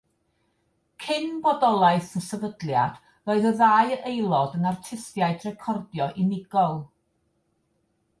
Cyn 1.03 1.33
bodolaeth 1.47 2.15
y 2.19 2.21
sefydliad, 2.27 2.95
roedd 3.29 3.45
y 3.49 3.51
ddau 3.59 3.91
aelod 4.13 4.55
yn 4.61 4.65
artistiaid 4.71 5.45
recordio 5.49 6.09
unigol. 6.25 6.75